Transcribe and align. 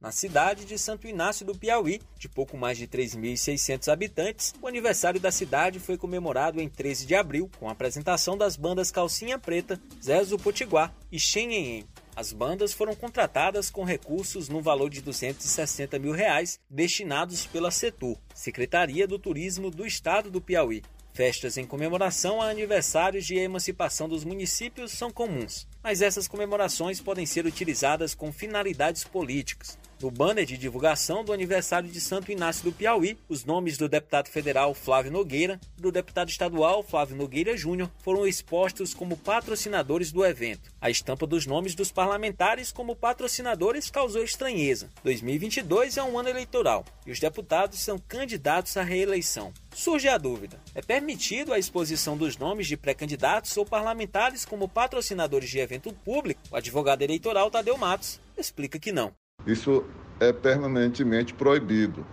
Na 0.00 0.12
cidade 0.12 0.64
de 0.64 0.78
Santo 0.78 1.08
Inácio 1.08 1.44
do 1.44 1.58
Piauí, 1.58 2.00
de 2.16 2.28
pouco 2.28 2.56
mais 2.56 2.78
de 2.78 2.86
3.600 2.86 3.92
habitantes, 3.92 4.54
o 4.62 4.68
aniversário 4.68 5.18
da 5.18 5.32
cidade 5.32 5.80
foi 5.80 5.98
comemorado 5.98 6.60
em 6.60 6.68
13 6.68 7.04
de 7.04 7.16
abril, 7.16 7.50
com 7.58 7.68
a 7.68 7.72
apresentação 7.72 8.38
das 8.38 8.54
bandas 8.54 8.92
Calcinha 8.92 9.40
Preta, 9.40 9.80
Zezo 10.00 10.38
Potiguar 10.38 10.94
e 11.10 11.18
Xenhenhen. 11.18 11.84
As 12.14 12.32
bandas 12.32 12.72
foram 12.72 12.94
contratadas 12.94 13.70
com 13.70 13.82
recursos 13.82 14.48
no 14.48 14.62
valor 14.62 14.88
de 14.88 15.00
260 15.00 15.98
mil 15.98 16.12
reais 16.12 16.60
destinados 16.70 17.44
pela 17.46 17.72
Setur, 17.72 18.16
Secretaria 18.32 19.04
do 19.04 19.18
Turismo 19.18 19.68
do 19.68 19.84
Estado 19.84 20.30
do 20.30 20.40
Piauí. 20.40 20.80
Festas 21.12 21.56
em 21.56 21.66
comemoração 21.66 22.40
a 22.40 22.48
aniversários 22.48 23.26
de 23.26 23.34
emancipação 23.34 24.08
dos 24.08 24.22
municípios 24.22 24.92
são 24.92 25.10
comuns, 25.10 25.66
mas 25.82 26.00
essas 26.00 26.28
comemorações 26.28 27.00
podem 27.00 27.26
ser 27.26 27.44
utilizadas 27.44 28.14
com 28.14 28.30
finalidades 28.30 29.02
políticas. 29.02 29.76
No 30.00 30.12
banner 30.12 30.46
de 30.46 30.56
divulgação 30.56 31.24
do 31.24 31.32
aniversário 31.32 31.88
de 31.88 32.00
Santo 32.00 32.30
Inácio 32.30 32.62
do 32.62 32.70
Piauí, 32.70 33.18
os 33.28 33.44
nomes 33.44 33.76
do 33.76 33.88
deputado 33.88 34.28
federal 34.28 34.72
Flávio 34.72 35.10
Nogueira 35.10 35.60
e 35.76 35.80
do 35.80 35.90
deputado 35.90 36.28
estadual 36.28 36.84
Flávio 36.84 37.16
Nogueira 37.16 37.56
Júnior 37.56 37.90
foram 37.98 38.24
expostos 38.24 38.94
como 38.94 39.16
patrocinadores 39.16 40.12
do 40.12 40.24
evento. 40.24 40.70
A 40.80 40.88
estampa 40.88 41.26
dos 41.26 41.46
nomes 41.46 41.74
dos 41.74 41.90
parlamentares 41.90 42.70
como 42.70 42.94
patrocinadores 42.94 43.90
causou 43.90 44.22
estranheza. 44.22 44.88
2022 45.02 45.96
é 45.96 46.02
um 46.04 46.16
ano 46.16 46.28
eleitoral 46.28 46.84
e 47.04 47.10
os 47.10 47.18
deputados 47.18 47.80
são 47.80 47.98
candidatos 47.98 48.76
à 48.76 48.84
reeleição. 48.84 49.52
Surge 49.74 50.08
a 50.08 50.16
dúvida: 50.16 50.60
é 50.76 50.80
permitido 50.80 51.52
a 51.52 51.58
exposição 51.58 52.16
dos 52.16 52.36
nomes 52.36 52.68
de 52.68 52.76
pré-candidatos 52.76 53.56
ou 53.56 53.66
parlamentares 53.66 54.44
como 54.44 54.68
patrocinadores 54.68 55.50
de 55.50 55.58
evento 55.58 55.92
público? 55.92 56.40
O 56.52 56.56
advogado 56.56 57.02
eleitoral 57.02 57.50
Tadeu 57.50 57.76
Matos 57.76 58.20
explica 58.36 58.78
que 58.78 58.92
não. 58.92 59.12
Isso 59.48 59.82
é 60.20 60.30
permanentemente 60.30 61.32
proibido, 61.32 62.04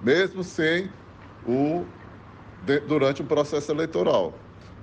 mesmo 0.00 0.44
sem 0.44 0.88
o 1.44 1.84
durante 2.86 3.20
o 3.20 3.24
processo 3.24 3.72
eleitoral, 3.72 4.32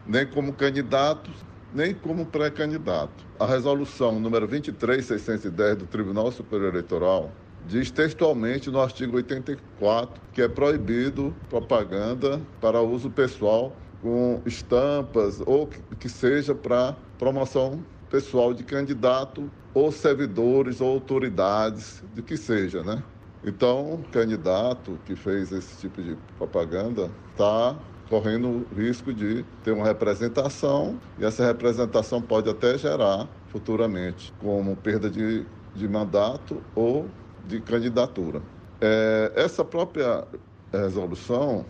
nem 0.05 0.27
como 0.27 0.51
candidato, 0.51 1.31
nem 1.73 1.93
como 1.93 2.25
pré-candidato. 2.25 3.25
A 3.39 3.45
resolução 3.45 4.19
número 4.19 4.45
23610 4.45 5.77
do 5.77 5.85
Tribunal 5.85 6.31
Superior 6.33 6.73
Eleitoral 6.73 7.31
diz 7.65 7.89
textualmente 7.89 8.69
no 8.69 8.81
artigo 8.81 9.15
84 9.15 10.21
que 10.33 10.41
é 10.41 10.49
proibido 10.49 11.33
propaganda 11.49 12.41
para 12.59 12.81
uso 12.81 13.09
pessoal 13.09 13.73
com 14.01 14.41
estampas 14.45 15.41
ou 15.45 15.65
que 15.97 16.09
seja 16.09 16.53
para 16.53 16.93
promoção 17.17 17.81
pessoal 18.11 18.53
de 18.53 18.63
candidato 18.65 19.49
ou 19.73 19.89
servidores 19.89 20.81
ou 20.81 20.89
autoridades, 20.89 22.03
de 22.13 22.21
que 22.21 22.35
seja, 22.35 22.83
né? 22.83 23.01
Então, 23.43 23.95
o 23.95 24.03
candidato 24.09 24.99
que 25.05 25.15
fez 25.15 25.51
esse 25.51 25.79
tipo 25.79 26.03
de 26.03 26.15
propaganda 26.37 27.09
está 27.31 27.79
correndo 28.09 28.67
risco 28.75 29.13
de 29.13 29.43
ter 29.63 29.71
uma 29.71 29.85
representação 29.85 30.99
e 31.17 31.23
essa 31.23 31.45
representação 31.45 32.21
pode 32.21 32.49
até 32.49 32.77
gerar 32.77 33.29
futuramente 33.47 34.33
como 34.37 34.75
perda 34.75 35.09
de, 35.09 35.45
de 35.73 35.87
mandato 35.87 36.61
ou 36.75 37.09
de 37.39 37.61
candidatura. 37.61 38.41
É, 38.81 39.31
essa 39.35 39.63
própria 39.63 40.27
resolução, 40.73 41.65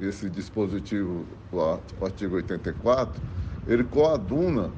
esse 0.00 0.30
dispositivo, 0.30 1.26
o 1.50 2.04
artigo 2.04 2.36
84, 2.36 3.20
ele 3.66 3.84
coaduna 3.84 4.72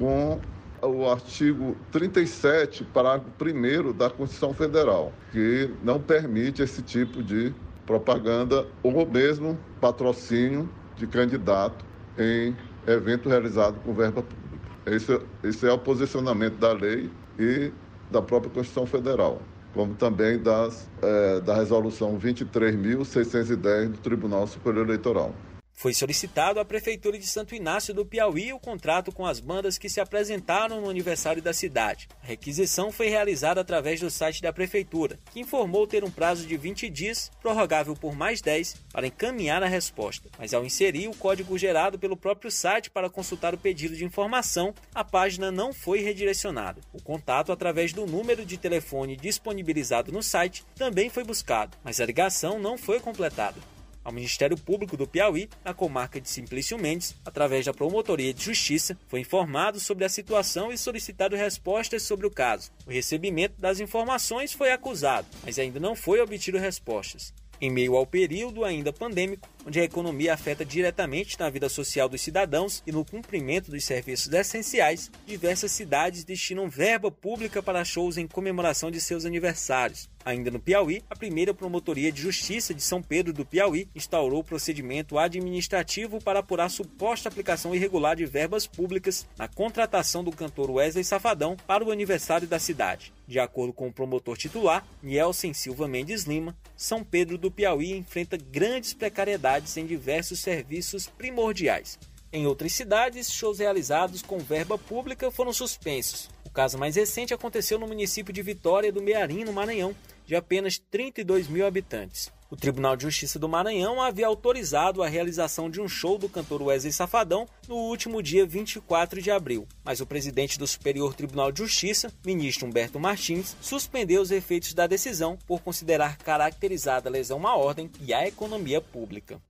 com 0.00 0.40
o 0.82 1.08
artigo 1.10 1.76
37, 1.92 2.84
parágrafo 2.84 3.30
1 3.38 3.92
da 3.92 4.08
Constituição 4.08 4.54
Federal, 4.54 5.12
que 5.30 5.70
não 5.82 6.00
permite 6.00 6.62
esse 6.62 6.80
tipo 6.82 7.22
de 7.22 7.52
propaganda 7.84 8.66
ou 8.82 9.06
mesmo 9.06 9.58
patrocínio 9.78 10.68
de 10.96 11.06
candidato 11.06 11.84
em 12.18 12.56
evento 12.86 13.28
realizado 13.28 13.78
com 13.84 13.92
verba 13.92 14.22
pública. 14.22 14.66
Esse, 14.86 15.20
esse 15.44 15.66
é 15.66 15.72
o 15.72 15.78
posicionamento 15.78 16.56
da 16.56 16.72
lei 16.72 17.10
e 17.38 17.70
da 18.10 18.22
própria 18.22 18.50
Constituição 18.50 18.86
Federal, 18.86 19.42
como 19.74 19.94
também 19.94 20.38
das, 20.38 20.88
é, 21.02 21.40
da 21.40 21.54
Resolução 21.56 22.18
23.610 22.18 23.88
do 23.88 23.98
Tribunal 23.98 24.46
Superior 24.46 24.86
Eleitoral. 24.86 25.34
Foi 25.80 25.94
solicitado 25.94 26.60
à 26.60 26.64
Prefeitura 26.64 27.18
de 27.18 27.26
Santo 27.26 27.54
Inácio 27.54 27.94
do 27.94 28.04
Piauí 28.04 28.52
o 28.52 28.60
contrato 28.60 29.10
com 29.10 29.24
as 29.24 29.40
bandas 29.40 29.78
que 29.78 29.88
se 29.88 29.98
apresentaram 29.98 30.78
no 30.78 30.90
aniversário 30.90 31.40
da 31.40 31.54
cidade. 31.54 32.06
A 32.22 32.26
requisição 32.26 32.92
foi 32.92 33.08
realizada 33.08 33.62
através 33.62 33.98
do 33.98 34.10
site 34.10 34.42
da 34.42 34.52
Prefeitura, 34.52 35.18
que 35.32 35.40
informou 35.40 35.86
ter 35.86 36.04
um 36.04 36.10
prazo 36.10 36.46
de 36.46 36.54
20 36.54 36.90
dias, 36.90 37.32
prorrogável 37.40 37.96
por 37.96 38.14
mais 38.14 38.42
10, 38.42 38.76
para 38.92 39.06
encaminhar 39.06 39.62
a 39.62 39.68
resposta. 39.68 40.28
Mas 40.38 40.52
ao 40.52 40.66
inserir 40.66 41.08
o 41.08 41.16
código 41.16 41.56
gerado 41.56 41.98
pelo 41.98 42.14
próprio 42.14 42.50
site 42.50 42.90
para 42.90 43.08
consultar 43.08 43.54
o 43.54 43.58
pedido 43.58 43.96
de 43.96 44.04
informação, 44.04 44.74
a 44.94 45.02
página 45.02 45.50
não 45.50 45.72
foi 45.72 46.02
redirecionada. 46.02 46.82
O 46.92 47.00
contato 47.00 47.52
através 47.52 47.94
do 47.94 48.04
número 48.04 48.44
de 48.44 48.58
telefone 48.58 49.16
disponibilizado 49.16 50.12
no 50.12 50.22
site 50.22 50.62
também 50.76 51.08
foi 51.08 51.24
buscado, 51.24 51.78
mas 51.82 52.02
a 52.02 52.04
ligação 52.04 52.58
não 52.58 52.76
foi 52.76 53.00
completada 53.00 53.56
ao 54.04 54.12
Ministério 54.12 54.56
Público 54.56 54.96
do 54.96 55.06
Piauí, 55.06 55.48
na 55.64 55.74
comarca 55.74 56.20
de 56.20 56.28
Simplício 56.28 56.78
Mendes, 56.78 57.14
através 57.24 57.66
da 57.66 57.74
Promotoria 57.74 58.32
de 58.32 58.44
Justiça, 58.44 58.98
foi 59.08 59.20
informado 59.20 59.78
sobre 59.80 60.04
a 60.04 60.08
situação 60.08 60.72
e 60.72 60.78
solicitado 60.78 61.36
respostas 61.36 62.02
sobre 62.02 62.26
o 62.26 62.30
caso. 62.30 62.70
O 62.86 62.90
recebimento 62.90 63.60
das 63.60 63.80
informações 63.80 64.52
foi 64.52 64.72
acusado, 64.72 65.26
mas 65.44 65.58
ainda 65.58 65.78
não 65.78 65.94
foi 65.94 66.20
obtido 66.20 66.58
respostas. 66.58 67.32
Em 67.60 67.68
meio 67.68 67.94
ao 67.94 68.06
período 68.06 68.64
ainda 68.64 68.90
pandêmico, 68.90 69.46
onde 69.66 69.78
a 69.78 69.84
economia 69.84 70.32
afeta 70.32 70.64
diretamente 70.64 71.38
na 71.38 71.50
vida 71.50 71.68
social 71.68 72.08
dos 72.08 72.22
cidadãos 72.22 72.82
e 72.86 72.92
no 72.92 73.04
cumprimento 73.04 73.70
dos 73.70 73.84
serviços 73.84 74.32
essenciais, 74.32 75.10
diversas 75.26 75.70
cidades 75.70 76.24
destinam 76.24 76.70
verba 76.70 77.10
pública 77.10 77.62
para 77.62 77.84
shows 77.84 78.16
em 78.16 78.26
comemoração 78.26 78.90
de 78.90 78.98
seus 78.98 79.26
aniversários. 79.26 80.08
Ainda 80.24 80.50
no 80.50 80.58
Piauí, 80.58 81.02
a 81.10 81.14
primeira 81.14 81.52
Promotoria 81.52 82.10
de 82.10 82.22
Justiça 82.22 82.72
de 82.72 82.82
São 82.82 83.02
Pedro 83.02 83.32
do 83.32 83.44
Piauí 83.44 83.88
instaurou 83.94 84.42
procedimento 84.42 85.18
administrativo 85.18 86.18
para 86.18 86.38
apurar 86.38 86.70
suposta 86.70 87.28
aplicação 87.28 87.74
irregular 87.74 88.16
de 88.16 88.24
verbas 88.24 88.66
públicas 88.66 89.26
na 89.36 89.48
contratação 89.48 90.24
do 90.24 90.32
cantor 90.32 90.70
Wesley 90.70 91.04
Safadão 91.04 91.56
para 91.66 91.84
o 91.84 91.90
aniversário 91.90 92.48
da 92.48 92.58
cidade. 92.58 93.12
De 93.30 93.38
acordo 93.38 93.72
com 93.72 93.86
o 93.86 93.92
promotor 93.92 94.36
titular, 94.36 94.84
Nielsen 95.00 95.54
Silva 95.54 95.86
Mendes 95.86 96.24
Lima, 96.24 96.56
São 96.76 97.04
Pedro 97.04 97.38
do 97.38 97.48
Piauí 97.48 97.92
enfrenta 97.92 98.36
grandes 98.36 98.92
precariedades 98.92 99.76
em 99.76 99.86
diversos 99.86 100.40
serviços 100.40 101.06
primordiais. 101.06 101.96
Em 102.32 102.44
outras 102.48 102.72
cidades, 102.72 103.30
shows 103.30 103.60
realizados 103.60 104.20
com 104.20 104.38
verba 104.40 104.76
pública 104.76 105.30
foram 105.30 105.52
suspensos. 105.52 106.28
O 106.44 106.50
caso 106.50 106.76
mais 106.76 106.96
recente 106.96 107.32
aconteceu 107.32 107.78
no 107.78 107.86
município 107.86 108.34
de 108.34 108.42
Vitória 108.42 108.90
do 108.90 109.00
Mearim, 109.00 109.44
no 109.44 109.52
Maranhão, 109.52 109.94
de 110.26 110.34
apenas 110.34 110.76
32 110.76 111.46
mil 111.46 111.64
habitantes. 111.64 112.32
O 112.50 112.56
Tribunal 112.56 112.96
de 112.96 113.04
Justiça 113.04 113.38
do 113.38 113.48
Maranhão 113.48 114.02
havia 114.02 114.26
autorizado 114.26 115.04
a 115.04 115.08
realização 115.08 115.70
de 115.70 115.80
um 115.80 115.86
show 115.86 116.18
do 116.18 116.28
cantor 116.28 116.60
Wesley 116.62 116.92
Safadão 116.92 117.46
no 117.68 117.76
último 117.76 118.20
dia 118.20 118.44
24 118.44 119.22
de 119.22 119.30
abril, 119.30 119.68
mas 119.84 120.00
o 120.00 120.06
presidente 120.06 120.58
do 120.58 120.66
Superior 120.66 121.14
Tribunal 121.14 121.52
de 121.52 121.60
Justiça, 121.60 122.12
ministro 122.26 122.66
Humberto 122.66 122.98
Martins, 122.98 123.56
suspendeu 123.60 124.20
os 124.20 124.32
efeitos 124.32 124.74
da 124.74 124.88
decisão 124.88 125.38
por 125.46 125.60
considerar 125.60 126.18
caracterizada 126.18 127.08
a 127.08 127.12
lesão 127.12 127.46
à 127.46 127.54
ordem 127.54 127.88
e 128.00 128.12
à 128.12 128.26
economia 128.26 128.80
pública. 128.80 129.40